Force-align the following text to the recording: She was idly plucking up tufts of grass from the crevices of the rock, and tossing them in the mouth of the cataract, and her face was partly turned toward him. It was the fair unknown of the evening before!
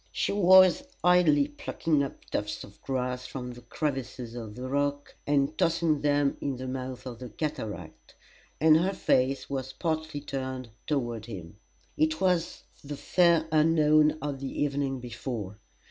She 0.11 0.31
was 0.31 0.81
idly 1.03 1.47
plucking 1.49 2.01
up 2.01 2.25
tufts 2.31 2.63
of 2.63 2.81
grass 2.81 3.27
from 3.27 3.51
the 3.51 3.61
crevices 3.61 4.33
of 4.33 4.55
the 4.55 4.67
rock, 4.67 5.13
and 5.27 5.55
tossing 5.59 6.01
them 6.01 6.37
in 6.41 6.55
the 6.55 6.67
mouth 6.67 7.05
of 7.05 7.19
the 7.19 7.29
cataract, 7.29 8.15
and 8.59 8.77
her 8.77 8.93
face 8.93 9.47
was 9.47 9.73
partly 9.73 10.21
turned 10.21 10.71
toward 10.87 11.27
him. 11.27 11.57
It 11.97 12.19
was 12.19 12.63
the 12.83 12.97
fair 12.97 13.47
unknown 13.51 14.17
of 14.23 14.39
the 14.39 14.63
evening 14.63 14.99
before! 15.01 15.59